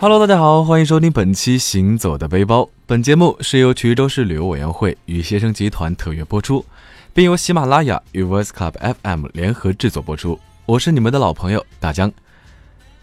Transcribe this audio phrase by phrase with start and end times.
[0.00, 2.60] Hello，大家好，欢迎收听本期《行走的背包》。
[2.86, 6.64] 本节目是由衢州市旅游委员会与携程集团特约播出，
[7.12, 10.38] 并由喜马拉雅与 Voice Club FM 联合制作播出。
[10.66, 12.12] 我是你们的老朋友大江，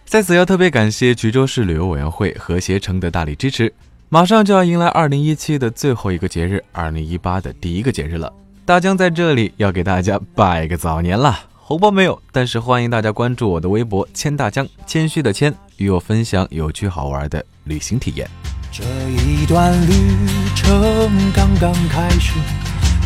[0.05, 3.73] 在此要特别感谢衢州市旅游委员会和携程的大力支持。
[4.07, 8.31] 马上就要迎来2017的最后一个节日，2018的第一个节日了。
[8.63, 11.43] 大江在这里要给大家拜个早年啦！
[11.67, 18.29] 红包没有，但是欢迎大家关注我的微博“千大江”，谦虚的谦，与我分享有趣好玩的旅行体验。
[18.71, 20.15] 这一段旅
[20.55, 22.33] 程刚刚开始，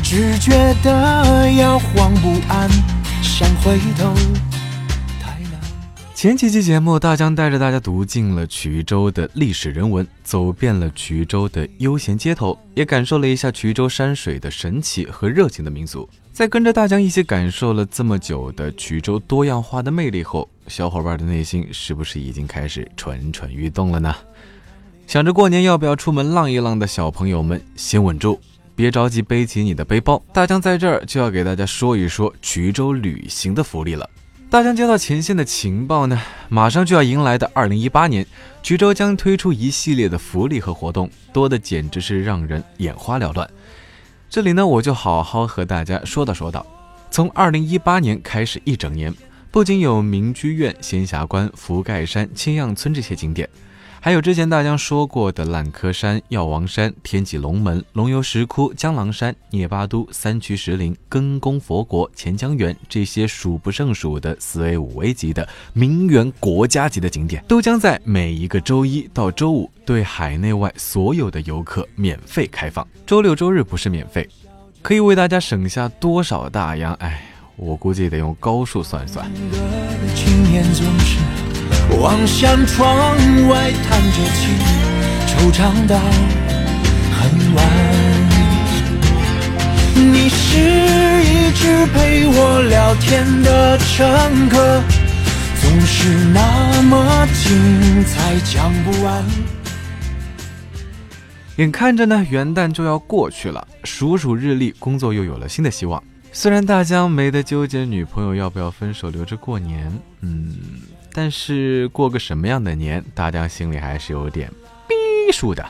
[0.03, 2.69] 只觉得摇晃不安，
[3.23, 4.13] 想回头。
[6.19, 16.09] 前几期节目，大江带着大家读尽了衢州的历史人文，走遍了衢州的悠闲街头，也感受了一下衢州山水的神奇和热情的民俗。
[16.33, 24.13] 在跟着大江一起感受了这么久的衢州多样化的魅力后，小伙伴的内心是不是已经开始蠢蠢欲动了呢？
[25.07, 28.37] 想着过年要不要出门浪一浪的小朋友们，先稳住，
[28.75, 30.21] 别着急背起你的背包。
[30.33, 34.09] 大江在这儿就要给大家说一说衢州旅行的福利了。
[34.51, 36.19] 大江接到前线的情报呢，
[36.49, 38.25] 马上就要迎来的二零一八年，
[38.63, 43.47] 衢州将推出一系列的福利和活动，多的简直是让人眼花缭乱。
[44.27, 46.65] 这里呢，我就好好和大家说道说道。
[47.11, 49.13] 从二零一八年开始一整年，
[49.51, 53.47] 不仅有民居院、仙霞关、福盖山、青漾村这些景点。
[54.01, 72.87] 还有之前大江说过的烂柯山、药王山、天脊龙门、龙游石窟、江郎山、聂巴都、三衢石林、根宫佛国、钱江源这些数不胜数的四 A 五 A 级的名园国家级的景点，都将在每一个周一到周五对海内外所有的游客免费开放。
[73.05, 74.27] 周六周日不是免费，
[74.81, 76.93] 可以为大家省下多少大洋？
[76.95, 77.25] 哎，
[77.57, 79.29] 我估计得用高数算算。
[81.97, 83.15] 望向窗
[83.49, 84.55] 外，叹着琴，
[85.27, 85.97] 惆怅到
[87.15, 87.65] 很晚。
[89.95, 90.57] 你是
[91.23, 94.81] 一直陪我聊天的乘客，
[95.61, 99.23] 总是那么精彩，讲不完。
[101.57, 106.01] 眼看着呢，元旦就要过去了，数数日历，工作又有了新的希望。
[106.31, 110.55] 虽然大江没得纠结女朋友要不要分手留着过年，嗯。
[111.13, 114.49] 但是过个什么样的年，大家心里还是有点
[114.87, 114.95] 逼
[115.31, 115.65] 数的。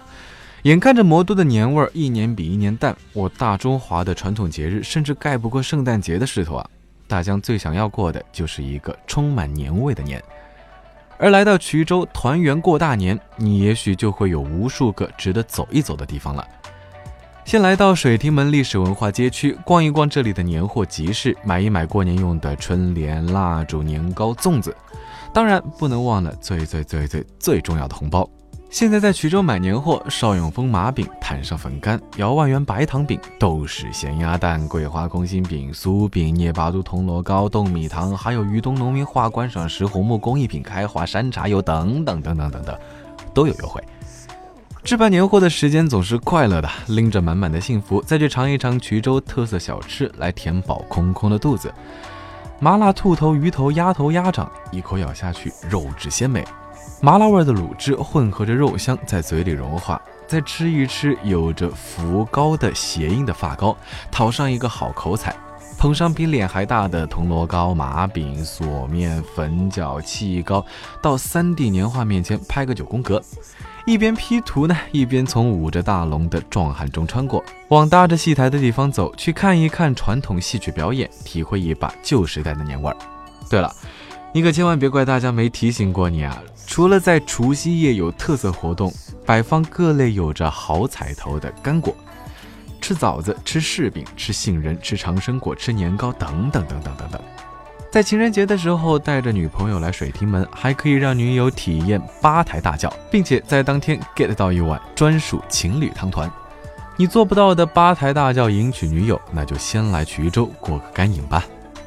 [0.64, 6.70] 眼看着魔都的年味儿一年比一年淡，我大中华的传统节日甚至盖不过圣诞节的势头啊！
[7.08, 10.22] 大江最想要过的就是一个充满年味的年。
[11.18, 16.46] 而来到衢州团圆过大年，你也许就会有无数个值得走一走的地方了。
[17.46, 24.76] 先来到水亭门历史文化街区，逛一逛这里的年货集市，买一买过年用的春联、蜡烛、年糕、粽子。
[25.34, 28.30] 当然不能忘了最最最最最重要的红包。
[28.70, 42.78] 现在在衢州买年货，邵永丰麻饼、坦上粉干、姚万元白糖饼、豆豉咸鸭蛋、桂花空心饼、酥饼、聂巴都铜锣糕、冻米糖，还有豫东农民画观赏石红木工艺品、开华山茶油等等等等等等，
[43.34, 43.84] 都有优惠。
[44.84, 51.74] 置办年货的时间总是快乐的，拎着满满的幸福，再去尝一尝衢州特色小吃，来填饱空空的肚子。
[52.62, 56.46] 麻辣兔头、鱼头、鸭头、鸭掌，一口咬下去，肉质鲜美，
[57.02, 60.02] 麻辣味的卤汁混合着肉香在嘴里融化。
[60.28, 63.76] 再吃一吃有着福高的谐音的发糕，
[64.12, 65.34] 讨上一个好口彩，
[65.80, 70.64] 捧上比脸还大的铜锣糕、麻饼、锁面、粉饺、气糕，
[71.02, 73.24] 到三 D 年画面前拍个九宫格。
[73.86, 82.98] 一边 P 图呢，一边从捂着大龙的壮汉中穿过，往搭着戏台的地方走去，看一看传统戏曲表演，体会一把旧时代的年味儿。
[83.50, 83.74] 对了，
[84.34, 86.44] 你可千万别怪大家没提醒过你啊！
[86.68, 88.94] 除了在除夕夜有特色活动，
[89.26, 91.96] 摆放各类有着好彩头的干果，
[92.80, 97.22] 吃枣子、吃柿饼、吃杏仁、吃长生果、吃年糕等等等等等等。
[97.92, 106.32] 在情人节的时候，带着女朋友来水亭门，还可以让女友体验八抬大轿，并且在当天 get 到一碗专属情侣汤团。
[106.96, 111.44] 你做不到的八抬大轿迎娶女友，那就先来衢州过个干瘾吧。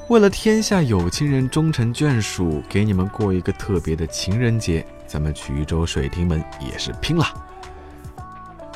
[0.08, 7.24] 为了天下有情人终成眷属，给你们过一个特别的情人节，咱们衢州水亭门也是拼了。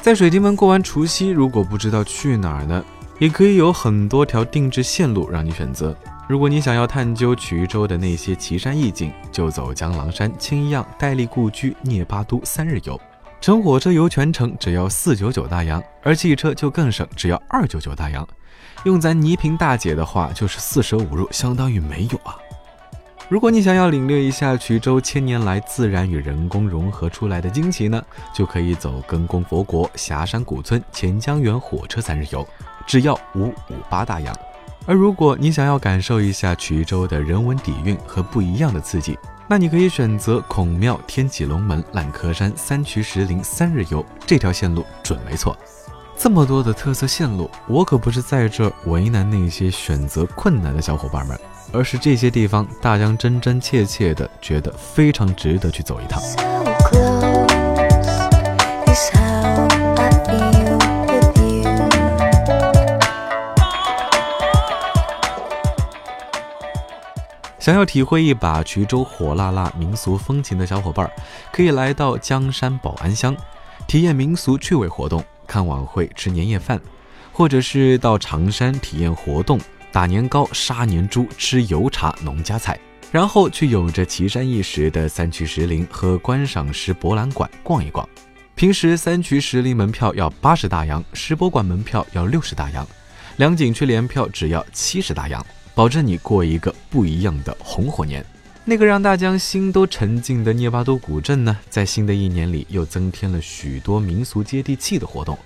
[0.07, 2.85] 在水亭门过完除夕，如果不知道去哪儿呢，
[3.19, 5.93] 也可以有很多条定制线路让你选择。
[6.29, 13.01] 如果你想要探究衢州的那些奇山异景，就走江郎山、青衣漾、戴笠故居、聂巴都三日游。
[13.41, 18.25] 乘火车游全程只要四九九大洋，而汽车就更省，只要二九九大洋。
[18.85, 22.39] 用咱倪萍大姐的话，就是四舍五入相当于没有啊。
[23.29, 28.01] 如果你想要领略一下衢州千年来自然与人工融合出来的惊奇呢，
[28.33, 32.47] 就可以走根宫佛国、霞山古村、钱江源火车三日游，
[32.87, 34.33] 只要五五八大洋。
[34.87, 39.19] 而如果你想要感受一下衢州的人文底蕴和不一样的刺激，
[39.49, 45.57] 那你可以选择孔庙、天启龙门、烂柯山、三衢石林三日游，这条线路准没错。
[46.19, 51.39] 这么多的特色线路，我可不是在这为难那些选择困难的小伙伴们。
[51.73, 56.21] 而是这些地方，大江真真切切的觉得非常值得去走一趟。
[67.59, 71.11] 想要体会一把衢州火辣辣民俗风情的小伙伴，
[71.53, 73.37] 可以来到江山保安乡，
[73.87, 76.81] 体验民俗趣味活动，看晚会，吃年夜饭，
[77.33, 79.61] 或者是到常山体验活动。
[79.93, 82.79] 打年糕、杀年猪、吃油茶、农家菜，
[83.11, 88.07] 然后去有着奇山异石的三衢石林和观赏石博览馆逛一逛。
[88.55, 92.87] 平时三衢石林门票要八十大洋，石博馆门票要六十大洋，
[93.37, 95.43] 两景区联票只要七十大洋，
[95.75, 98.23] 保证你过一个不一样的红火年。
[98.69, 105.39] 那个让大家心都沉静的聂巴都古镇呢，在新的一年里又增添了许多民俗接地气的活动。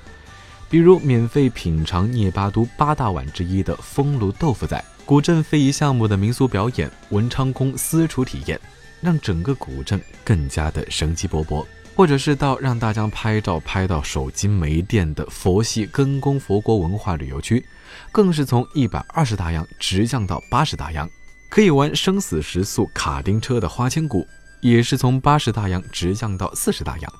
[0.70, 8.58] 比如免费品尝聂巴都八大碗之一的风炉豆腐仔，古镇非遗项目的民俗表演，文昌宫私厨体验，
[9.02, 17.62] 让整个古镇更加的生机勃勃；或者是到让大家拍照拍到手机没电的佛系跟宫佛国文化旅游区，
[18.10, 21.06] 更是从一百二十大洋直降到八十大洋，
[21.50, 24.24] 可以玩生死时速卡丁车的花千骨，
[24.60, 27.12] 也是从八十大洋直降到四十大洋。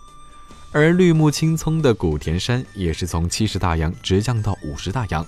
[0.70, 5.26] 而绿木青葱的古田山也是从七十大洋直降到五十大洋，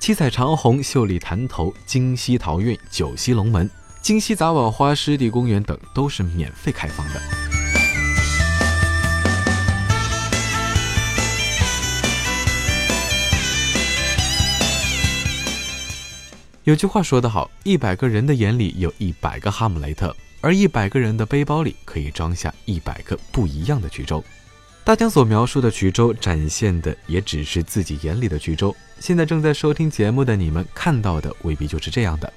[0.00, 3.70] 七彩长虹、秀丽潭头、京西桃韵、九溪龙门、
[4.02, 7.55] 京西杂碗花湿地公园等都是免费开放的。
[16.66, 24.20] 有句话说得好，一百个人的眼里有一百个哈姆雷特，而一百个人的背包里可以装下一百个不一样的衢州。
[24.82, 28.74] 大江所描述的衢州，展现的也只是自己眼里的衢州。
[28.98, 32.32] 现在正在收听节目的你们看到的未必就是这样的，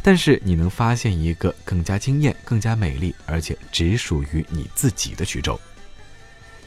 [0.00, 5.58] 但是你能发现一个更加惊艳、更加美丽，而且只属于你自己的衢州。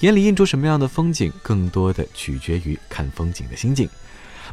[0.02, 3.88] 眼里映出什么样的风景，更多的取决于看风景的心境。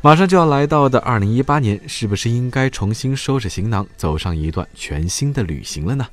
[0.01, 6.07] 马上就要来到的二零一八年，是不是应该重新收拾行囊，走上一段全新的旅行了呢？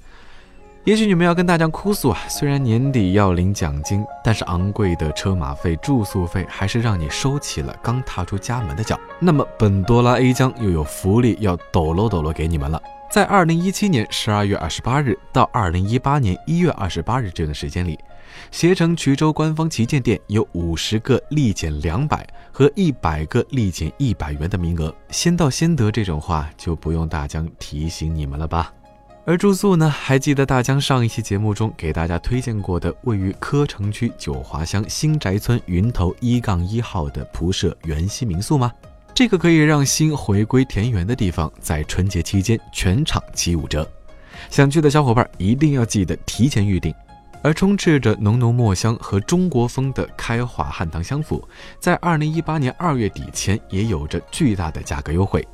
[0.86, 9.00] 也许你们要跟大家哭诉啊，虽然年底要领奖金，但是昂贵的车马费、住宿费还是让你收起了刚踏出家门的脚。
[9.20, 12.82] 那么本多拉 A 江又有福利要抖搂抖搂给你们了。
[13.10, 17.98] 在二零一七年十二月二十八日到二零一八年一月二十八日这段时间里，
[18.52, 28.72] 携程衢州官方旗舰店有五十个立减两百和一百个立减一百元的名额，先到先得这种话就不用大江提醒你们了吧。
[29.26, 29.90] 而住宿呢？
[29.90, 38.72] 还记得大江上一期节目中给大家推荐过的位于柯城区九华乡新宅村云头一杠一号的蒲舍元溪民宿吗？
[39.20, 43.86] 这个可以让心回归田园的地方，在春节期间全场七五折，
[44.50, 46.96] 想去的小伙伴一定要记得提前预定。
[47.44, 51.46] 而充斥着浓浓墨香和中国风的开化汉唐香府，
[51.82, 55.46] 在二零一八年二月底前也有着巨大的价格优惠。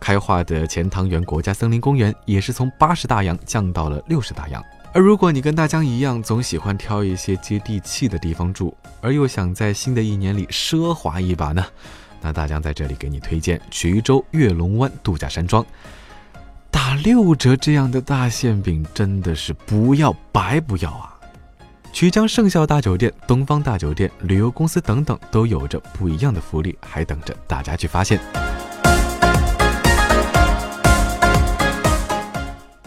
[0.00, 4.64] 开化的钱塘园国家森林公园也是从八十大洋降到了六十大洋。
[4.94, 11.62] 而如果你跟大江一样，总喜欢挑一些接地气的地方住，而又想在新的一年里奢华一把呢？
[12.20, 15.64] 那大江在这里给你推荐衢州月龙湾度假山庄，
[16.70, 21.16] 打六折这样的大馅饼真的是不要白不要啊！
[21.92, 28.20] 衢江盛孝大酒店、东方大酒店、旅游公司等等都有着不一样的福利，还等着大家去发现。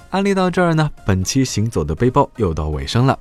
[0.10, 3.18] 安利到这儿呢，本期行走的背包又到尾声了。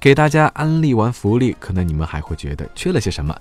[0.00, 3.34] 给大家安利完福利，可能你们还会觉得缺了些什么。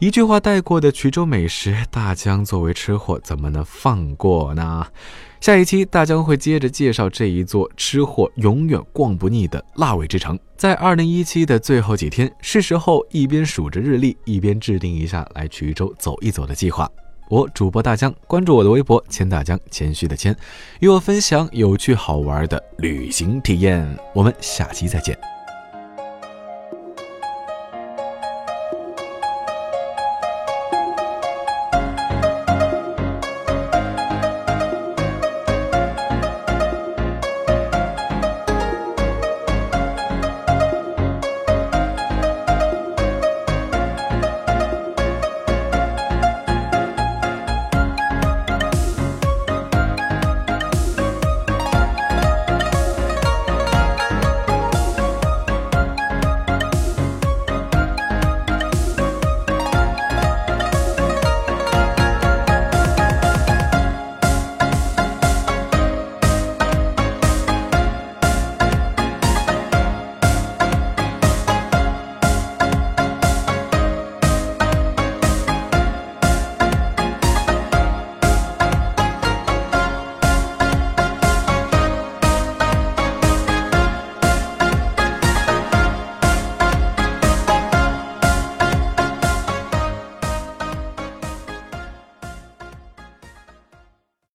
[0.00, 4.86] 一句话带过的衢州美食，大江作为吃货怎么能放过呢？
[5.40, 10.38] 下一期大江会接着介绍这一座吃货永远逛不腻的辣味之城。
[10.56, 16.88] 在二零一七的最后几天，是时候一边数着日历，一边制定一下来衢州走一走的计划。
[17.28, 20.34] 我主播大江，关注我的微博“谦大江”，谦虚的谦，
[20.78, 23.98] 与我分享有趣好玩的旅行体验。
[24.14, 25.37] 我们下期再见。